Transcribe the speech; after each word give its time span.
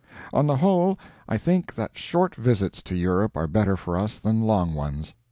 On 0.33 0.47
the 0.47 0.55
whole, 0.57 0.97
I 1.29 1.37
think 1.37 1.75
that 1.75 1.95
short 1.95 2.33
visits 2.33 2.81
to 2.81 2.95
Europe 2.95 3.37
are 3.37 3.45
better 3.45 3.77
for 3.77 3.99
us 3.99 4.17
than 4.17 4.41
long 4.41 4.73
ones. 4.73 5.13